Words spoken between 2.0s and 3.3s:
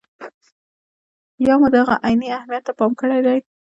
عیني اهمیت ته پام کړی